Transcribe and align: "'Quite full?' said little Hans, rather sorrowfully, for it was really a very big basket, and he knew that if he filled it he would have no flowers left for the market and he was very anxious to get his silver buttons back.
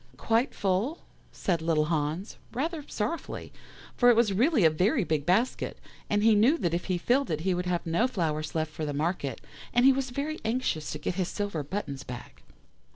"'Quite 0.17 0.55
full?' 0.55 1.03
said 1.31 1.61
little 1.61 1.85
Hans, 1.85 2.37
rather 2.53 2.83
sorrowfully, 2.87 3.53
for 3.95 4.09
it 4.09 4.15
was 4.15 4.33
really 4.33 4.65
a 4.65 4.69
very 4.71 5.03
big 5.03 5.27
basket, 5.27 5.77
and 6.09 6.23
he 6.23 6.33
knew 6.33 6.57
that 6.57 6.73
if 6.73 6.85
he 6.85 6.97
filled 6.97 7.29
it 7.29 7.41
he 7.41 7.53
would 7.53 7.67
have 7.67 7.85
no 7.85 8.07
flowers 8.07 8.55
left 8.55 8.71
for 8.71 8.83
the 8.83 8.93
market 8.93 9.41
and 9.71 9.85
he 9.85 9.93
was 9.93 10.09
very 10.09 10.39
anxious 10.43 10.89
to 10.93 10.97
get 10.97 11.13
his 11.21 11.27
silver 11.27 11.61
buttons 11.61 12.01
back. 12.03 12.41